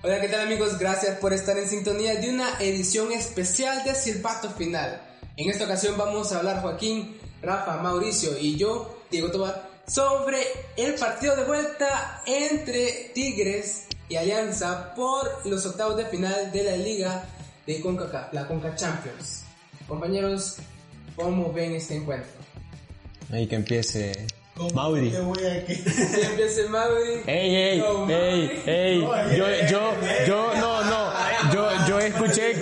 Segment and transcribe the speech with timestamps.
[0.00, 0.78] Hola, ¿qué tal amigos?
[0.78, 5.02] Gracias por estar en sintonía de una edición especial de Silbato Final.
[5.36, 10.38] En esta ocasión vamos a hablar Joaquín, Rafa, Mauricio y yo, Diego Tobar, sobre
[10.76, 16.76] el partido de vuelta entre Tigres y Alianza por los octavos de final de la
[16.76, 17.24] liga
[17.66, 19.42] de CONCACAF, la CONCA Champions.
[19.88, 20.58] Compañeros,
[21.16, 22.38] ¿cómo ven este encuentro?
[23.32, 24.28] Ahí que empiece
[24.74, 25.10] Mauri.
[25.10, 25.16] Que
[26.26, 27.22] empiece Mauri.
[27.26, 29.00] Ey, ey, No, ey, ey.
[29.00, 29.94] Yo, yo,
[30.26, 31.12] yo, no, no.
[31.52, 32.58] Yo, yo escuché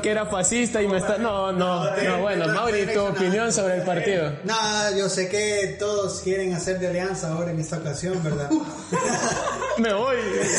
[0.00, 1.18] que era fascista y me está.
[1.18, 2.20] No, no, no.
[2.20, 4.32] Bueno, Mauri, tu opinión sobre el partido.
[4.44, 8.50] Nada, yo sé que todos quieren hacer de alianza ahora en esta ocasión, ¿verdad?
[9.78, 10.16] Me voy.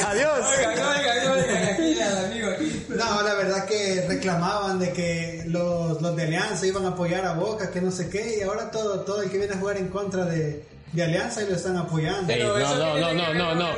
[0.07, 0.39] Adiós.
[0.57, 2.85] Oigan, oigan, oigan, aquí al amigo aquí.
[2.89, 7.33] No, la verdad que reclamaban de que los, los de alianza iban a apoyar a
[7.33, 9.87] Boca, que no sé qué, y ahora todo, todo el que viene a jugar en
[9.87, 10.63] contra de,
[10.95, 12.31] de alianza y lo están apoyando.
[12.31, 13.73] Ey, no, no, no, no, no, el no.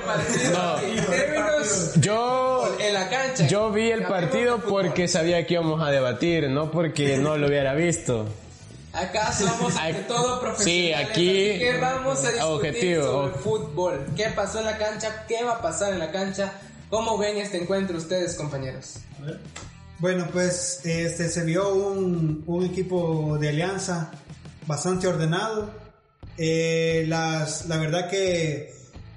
[0.53, 0.79] No.
[0.79, 3.47] En términos Yo, en la cancha.
[3.47, 7.73] yo vi el partido porque sabía que íbamos a debatir, no porque no lo hubiera
[7.73, 8.27] visto.
[8.93, 10.63] Acá somos de todo profesionales.
[10.63, 13.03] sí, aquí, así que vamos a discutir objetivo.
[13.03, 14.05] sobre fútbol.
[14.15, 15.25] ¿Qué pasó en la cancha?
[15.27, 16.53] ¿Qué va a pasar en la cancha?
[16.89, 18.95] ¿Cómo ven este encuentro ustedes, compañeros?
[19.99, 24.11] Bueno, pues este se vio un, un equipo de alianza
[24.65, 25.69] bastante ordenado.
[26.37, 28.73] Eh, las, la verdad que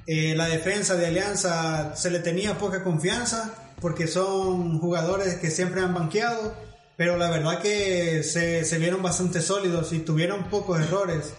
[0.06, 5.80] eh, la defensa de alianza se le tenía poca confianza porque son jugadores que siempre
[5.80, 6.54] han banqueado,
[6.96, 11.34] pero la verdad que se, se vieron bastante sólidos y tuvieron pocos errores.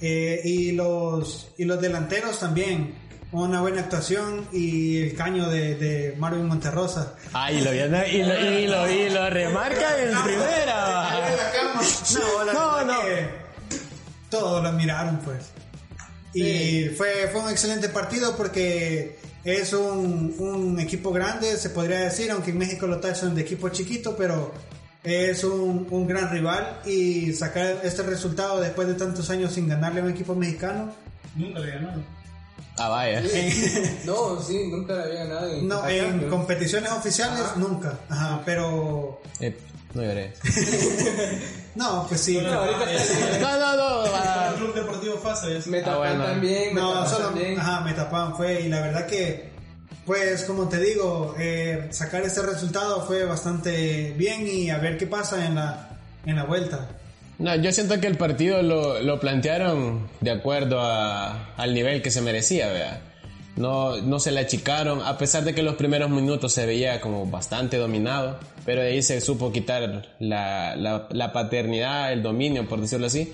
[0.00, 2.94] Eh, y, los, y los delanteros también.
[3.30, 7.14] Una buena actuación y el caño de, de Marvin Monterrosa.
[7.32, 11.18] Ay, lo vi, y lo, y lo, y lo remarca en primera.
[12.12, 13.41] No, No, no.
[14.32, 15.50] Todos lo miraron, pues.
[16.32, 22.30] Y fue, fue un excelente partido porque es un, un equipo grande, se podría decir,
[22.30, 24.54] aunque en México lo tachan de equipo chiquito, pero
[25.04, 30.00] es un, un gran rival y sacar este resultado después de tantos años sin ganarle
[30.00, 30.90] a un equipo mexicano.
[31.36, 32.21] Nunca le ganaron.
[32.78, 33.22] Ah, vaya.
[34.04, 35.48] No, sí, nunca la había ganado.
[35.52, 37.98] En No, en competiciones oficiales nunca.
[38.08, 39.56] Ajá, pero Eh,
[39.94, 40.32] no lloré.
[41.74, 42.38] no, pues sí.
[42.40, 42.86] No, ahorita
[43.40, 44.04] No, no, no.
[44.14, 46.24] ah, El Club Deportivo Fasa ya me tapan bueno.
[46.24, 46.74] también.
[46.74, 47.60] Me No, tapan solo también.
[47.60, 49.52] ajá, me tapaban fue y la verdad que
[50.06, 55.06] pues como te digo eh, sacar este resultado fue bastante bien y a ver qué
[55.06, 55.90] pasa en la
[56.26, 56.88] en la vuelta.
[57.38, 62.20] No, yo siento que el partido lo, lo plantearon de acuerdo al nivel que se
[62.20, 63.00] merecía, vea.
[63.56, 67.26] No, no se le achicaron, a pesar de que los primeros minutos se veía como
[67.26, 73.06] bastante dominado, pero de ahí se supo quitar la, la, paternidad, el dominio, por decirlo
[73.06, 73.30] así,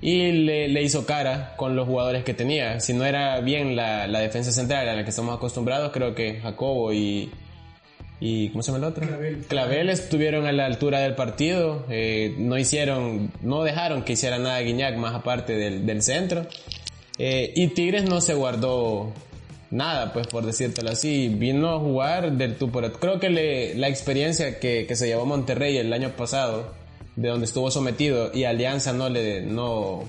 [0.00, 2.80] y le, hizo cara con los jugadores que tenía.
[2.80, 6.94] Si no era bien la defensa central a la que estamos acostumbrados, creo que Jacobo
[6.94, 7.30] y,
[8.20, 9.06] y ¿cómo se llama el otro?
[9.48, 9.88] Clavel.
[9.90, 14.96] estuvieron a la altura del partido, eh, no hicieron, no dejaron que hiciera nada Guiñac
[14.96, 16.46] más aparte del, del centro.
[17.18, 19.12] Eh, y Tigres no se guardó
[19.70, 23.88] nada, pues por decírtelo así, vino a jugar del tú por Creo que le- la
[23.88, 26.72] experiencia que, que se llevó Monterrey el año pasado,
[27.16, 30.04] de donde estuvo sometido, y Alianza no le, no,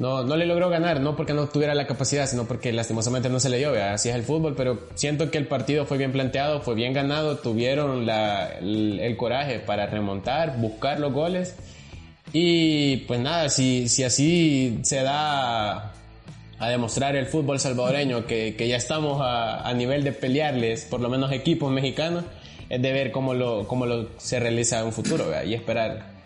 [0.00, 3.38] no, no le logró ganar, no porque no tuviera la capacidad, sino porque lastimosamente no
[3.38, 3.92] se le dio, ¿verdad?
[3.92, 7.36] así es el fútbol, pero siento que el partido fue bien planteado, fue bien ganado,
[7.36, 11.54] tuvieron la, el, coraje para remontar, buscar los goles,
[12.32, 15.92] y pues nada, si, si así se da
[16.58, 21.00] a demostrar el fútbol salvadoreño, que, que ya estamos a, a nivel de pelearles, por
[21.00, 22.24] lo menos equipos mexicanos,
[22.70, 25.44] es de ver cómo lo, cómo lo se realiza en un futuro, ¿verdad?
[25.44, 26.19] y esperar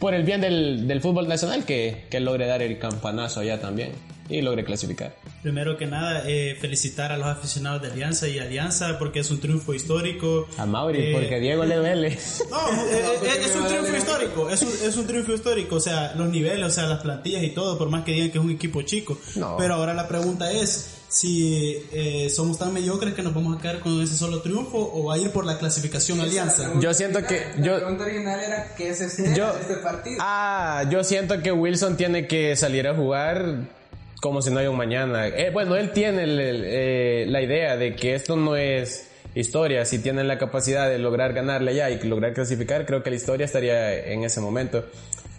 [0.00, 3.92] por el bien del, del fútbol nacional que, que logre dar el campanazo allá también
[4.30, 5.14] y logre clasificar.
[5.42, 9.40] Primero que nada, eh, felicitar a los aficionados de Alianza y Alianza porque es un
[9.40, 10.46] triunfo histórico.
[10.58, 12.18] A Mauri, Eh, porque a Diego le duele.
[12.50, 12.58] No,
[12.90, 16.28] eh, eh, es un triunfo histórico, es un, es un triunfo histórico, o sea, los
[16.28, 18.82] niveles, o sea, las plantillas y todo, por más que digan que es un equipo
[18.82, 19.18] chico.
[19.36, 19.56] No.
[19.58, 23.80] Pero ahora la pregunta es si eh, somos tan mediocres que nos vamos a quedar
[23.80, 26.70] con ese solo triunfo o va a ir por la clasificación Alianza.
[26.80, 30.18] Yo siento que- La yo- pregunta original era: ¿qué se espera Yo- este partido?
[30.20, 33.79] Ah, yo siento que Wilson tiene que salir a jugar
[34.20, 35.26] como si no hay un mañana.
[35.26, 39.84] Eh, bueno, él tiene eh, la idea de que esto no es historia.
[39.84, 43.46] Si tienen la capacidad de lograr ganarle allá y lograr clasificar, creo que la historia
[43.46, 44.84] estaría en ese momento.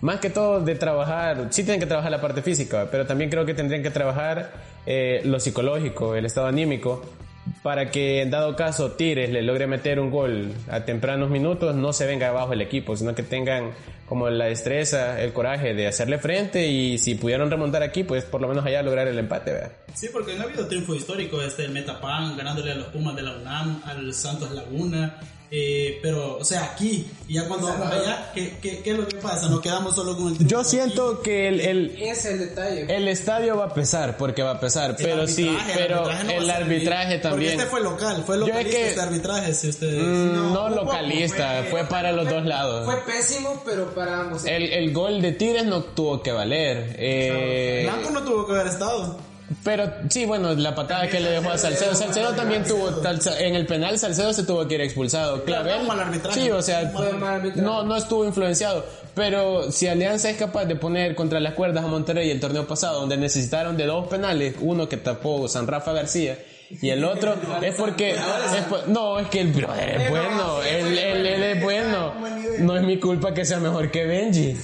[0.02, 3.46] Más que todo de trabajar, sí tienen que trabajar la parte física, pero también creo
[3.46, 4.52] que tendrían que trabajar
[4.88, 7.04] eh, lo psicológico, el estado anímico,
[7.64, 11.94] para que en dado caso Tigres le logre meter un gol a tempranos minutos, no
[11.94, 13.72] se venga abajo el equipo, sino que tengan
[14.08, 18.42] como la destreza, el coraje de hacerle frente y si pudieron remontar aquí, pues por
[18.42, 19.72] lo menos allá lograr el empate, ¿verdad?
[19.94, 23.22] Sí, porque no ha habido triunfo histórico, este, el Metapan ganándole a los Pumas de
[23.22, 25.20] la UNAM, al Santos Laguna,
[25.54, 29.06] eh, pero, o sea, aquí, y ya cuando vamos allá, ¿qué, qué, qué es lo
[29.06, 29.50] que pasa?
[29.50, 30.48] Nos quedamos solo con el.
[30.48, 32.86] Yo siento que el, el, es el detalle.
[32.96, 36.32] el estadio va a pesar, porque va a pesar, El pero sí, arbitraje, pero no
[36.32, 37.52] el a ser arbitraje bien, también.
[37.52, 40.02] Porque este fue local, fue Yo es localista que- este arbitraje, si ustedes...
[40.04, 42.86] Mm, no, No, localista, fue- fue para los dos lados.
[42.86, 44.46] Fue pésimo, pero para ambos.
[44.46, 46.96] El, el gol de Tigres no tuvo que valer.
[46.98, 49.18] eh, Blanco no tuvo que haber estado.
[49.64, 51.94] Pero sí, bueno, la patada que le dejó a Salcedo.
[51.94, 52.90] Salcedo también tuvo,
[53.40, 55.44] en el penal Salcedo se tuvo que ir expulsado.
[55.44, 56.42] Clavel, no, mal arbitraje.
[56.42, 56.92] sí, o sea,
[57.56, 58.84] no, no estuvo influenciado.
[59.14, 63.02] Pero si Alianza es capaz de poner contra las cuerdas a Monterrey el torneo pasado,
[63.02, 66.38] donde necesitaron de dos penales, uno que tapó San Rafa García
[66.82, 68.16] y el otro es porque
[68.88, 72.14] no es que el brother es bueno él, él- él es bueno.
[72.60, 74.56] No es mi culpa que sea mejor que Benji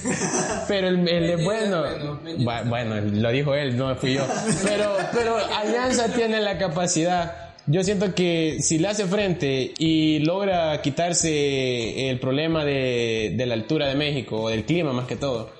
[0.68, 1.84] pero él, él es bueno.
[2.38, 4.22] Bu- bueno lo dijo él no fui yo.
[4.64, 7.32] Pero pero Alianza tiene la capacidad.
[7.66, 13.54] Yo siento que si le hace frente y logra quitarse el problema de, de la
[13.54, 15.50] altura de México o del clima más que todo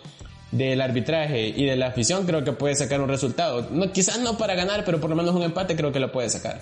[0.50, 3.69] del arbitraje y de la afición creo que puede sacar un resultado.
[3.71, 6.31] No, quizás no para ganar, pero por lo menos un empate creo que lo puede
[6.31, 6.61] sacar.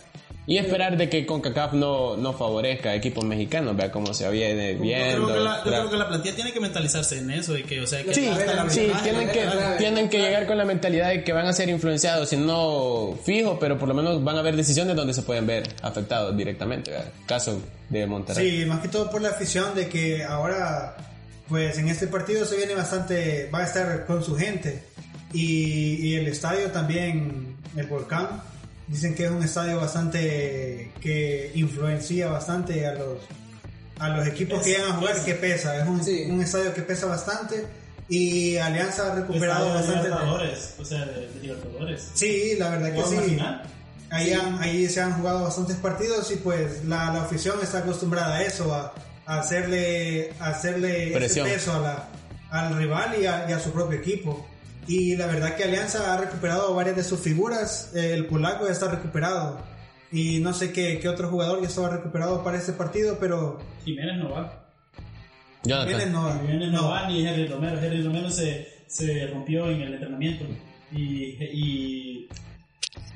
[0.49, 4.75] Y esperar de que CONCACAF no, no favorezca a equipos mexicanos, vea cómo se viene
[4.75, 5.25] Yo viendo.
[5.27, 7.81] creo, que la, yo creo que la plantilla tiene que mentalizarse en eso, de que,
[7.81, 9.45] o sea, que Sí, el sí, tienen que,
[9.79, 13.59] tienen que llegar con la mentalidad de que van a ser influenciados, si no fijo,
[13.59, 16.93] pero por lo menos van a haber decisiones donde se pueden ver afectados directamente.
[16.93, 17.09] ¿verdad?
[17.27, 18.61] Caso de Monterrey.
[18.61, 20.97] Sí, más que todo por la afición de que ahora,
[21.49, 24.83] pues en este partido se viene bastante, va a estar con su gente.
[25.33, 28.43] Y, y el estadio también, el Volcán,
[28.87, 33.19] dicen que es un estadio bastante, que influencia bastante a los,
[33.99, 35.77] a los equipos que llegan a jugar, que pesa.
[35.83, 36.27] Es un, Sí.
[36.31, 37.67] un estadio que pesa bastante.
[38.09, 40.09] Y Alianza ha recuperado Estadio de bastante.
[40.09, 42.09] Libertadores, o sea, de, de Libertadores.
[42.15, 43.39] Sí, la verdad que ¿Jugó una sí.
[44.11, 48.37] Ahí, han- ahí se han jugado bastantes partidos y pues la, la afición está acostumbrada
[48.37, 48.95] a eso, a,
[49.27, 51.47] hacerle, hacerle ese Presión.
[51.49, 52.09] peso a la,
[52.51, 54.47] al rival y a, y a su propio equipo.
[54.89, 58.89] Y la verdad que Alianza ha recuperado varias de sus figuras, el polaco ya está
[58.91, 59.61] recuperado.
[60.13, 64.17] Y no sé qué, qué otro jugador ya estaba recuperado para este partido, pero Jiménez
[64.19, 64.63] no va.
[65.65, 66.39] Jiménez no va.
[66.39, 67.79] Jiménez no va, ni Henry Romero.
[67.81, 70.45] Henry Romero se, se rompió en el entrenamiento.
[70.93, 72.29] Y, y,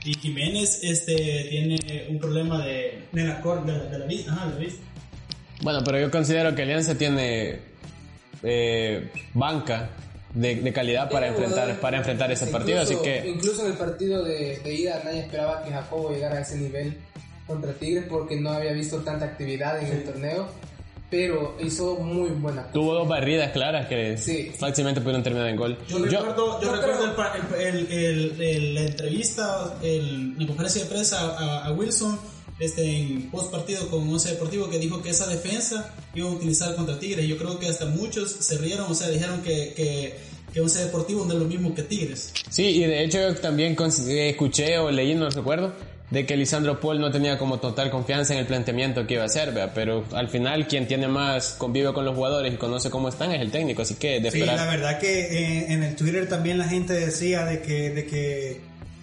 [0.05, 3.73] y Jiménez este, tiene un problema de, de la de, corda.
[3.79, 4.33] la- de la vista.
[4.33, 4.83] Ajá, de la vista.
[5.63, 7.59] Bueno, pero yo considero que Alianza tiene
[8.43, 9.91] eh, banca
[10.35, 13.73] de, de calidad para enfrentar, jugadores- para enfrentar ese partido, incluso- así que Incluso en
[13.73, 16.97] el partido de, de ida nadie esperaba que Jacobo llegara a ese nivel
[17.47, 20.49] contra Tigres porque no había visto tanta actividad en el torneo.
[21.11, 22.69] Pero hizo muy buena.
[22.73, 24.53] tuvo dos barridas claras que Sí.
[24.57, 25.77] fácilmente pudieron terminar en gol.
[25.89, 30.47] Yo, recuerdo, yo yo recuerdo creo- el el, el- el- el- la entrevista, el, la
[30.47, 32.17] conferencia de prensa a, a Wilson
[32.61, 36.75] este, en post partido con Once Deportivo que dijo que esa defensa iba a utilizar
[36.77, 37.27] contra Tigres.
[37.27, 40.15] Yo creo que hasta muchos se rieron, o sea, dijeron que, que,
[40.53, 42.33] que Once Deportivo no es lo mismo que Tigres.
[42.51, 43.77] Sí, y de hecho yo también
[44.09, 45.73] escuché o leí, no recuerdo,
[46.11, 49.27] de que Lisandro Paul no tenía como total confianza en el planteamiento que iba a
[49.27, 49.73] hacer, ¿vea?
[49.73, 53.41] pero al final quien tiene más convive con los jugadores y conoce cómo están es
[53.41, 54.57] el técnico, así que de Sí, esperar.
[54.57, 58.61] la verdad que eh, en el Twitter también la gente decía de que, de que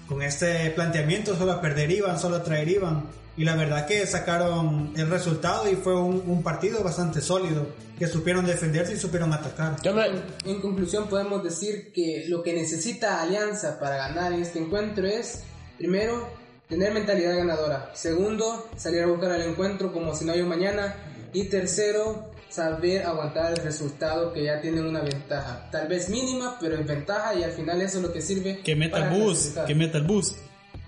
[0.07, 3.05] con este planteamiento solo perder iban, solo traer iban.
[3.35, 7.67] Y la verdad que sacaron el resultado y fue un, partido bastante sólido,
[7.99, 9.75] que supieron defenderse y supieron atacar.
[9.93, 15.05] Me- En conclusión podemos decir que lo que necesita Alianza para ganar en este encuentro
[15.05, 15.43] es,
[15.77, 16.27] primero,
[16.67, 17.91] tener mentalidad ganadora.
[17.93, 20.95] Segundo, salir a buscar el encuentro como si no hay un mañana.
[21.31, 25.67] Y tercero, saber aguantar el resultado que ya tienen una ventaja.
[25.71, 28.59] Tal vez mínima, pero es ventaja y al final eso es lo que sirve.
[28.63, 30.35] Que meta el bus, que meta el bus.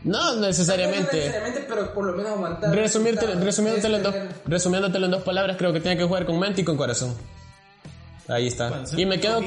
[0.04, 1.34] no No necesariamente.
[1.68, 2.74] pero por lo menos aguantar.
[2.76, 3.34] resumiéndotelo,
[3.98, 6.64] en dos, tener- resumiéndotelo en dos palabras, creo que tiene que jugar con mente y
[6.64, 7.16] con corazón.
[8.30, 8.84] Ahí está.
[8.96, 9.42] Y me quedo,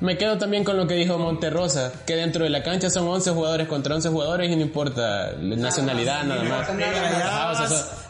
[0.00, 3.30] me quedo también con lo que dijo Monterrosa, que dentro de la cancha son 11
[3.30, 6.68] jugadores contra 11 jugadores y no importa la nacionalidad, nada más.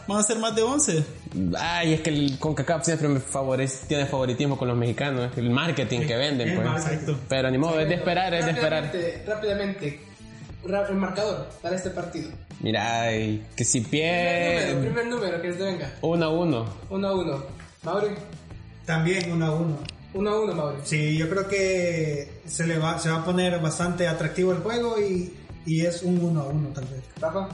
[0.05, 1.05] Van a ser más de 11.
[1.57, 6.01] Ay, es que el CONCACAF siempre me favorece, tiene favoritismo con los mexicanos, el marketing
[6.01, 6.85] que venden, pues.
[6.85, 7.17] Exacto.
[7.29, 8.91] Pero ni modo, es de esperar, es de esperar.
[9.25, 10.01] Rápidamente,
[10.65, 12.29] el marcador para este partido.
[12.59, 14.71] Mira, que si pierde...
[14.71, 15.93] El primer número que se venga.
[16.01, 16.65] 1 a 1.
[16.89, 17.43] 1 a 1.
[17.83, 18.07] Mauri.
[18.85, 19.77] También 1 a 1.
[20.17, 20.77] 1 a 1, Mauri.
[20.83, 24.99] Sí, yo creo que se, le va, se va a poner bastante atractivo el juego
[24.99, 25.33] y,
[25.65, 27.03] y es un 1 a 1 tal vez.
[27.19, 27.47] Rafa.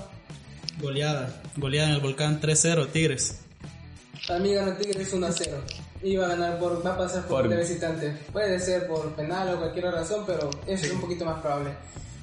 [0.82, 1.42] Goleada.
[1.58, 3.42] Goleada en el volcán 3-0, Tigres.
[4.28, 5.28] Para mí gana Tigres 1
[6.04, 6.10] a 0.
[6.12, 7.58] Y va a ganar por, va a pasar por, por...
[7.58, 8.14] visitante.
[8.32, 11.72] Puede ser por penal o cualquier razón, pero es un poquito más probable.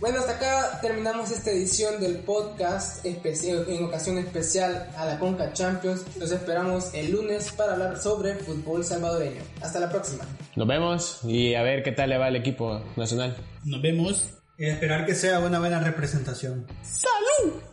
[0.01, 5.53] Bueno, hasta acá terminamos esta edición del podcast especial, en ocasión especial a la Conca
[5.53, 6.05] Champions.
[6.19, 9.43] Los esperamos el lunes para hablar sobre fútbol salvadoreño.
[9.61, 10.25] Hasta la próxima.
[10.57, 13.37] Nos vemos y a ver qué tal le va el equipo nacional.
[13.65, 14.31] Nos vemos.
[14.57, 16.67] Y esperar que sea una buena representación.
[16.83, 17.70] ¡Salud!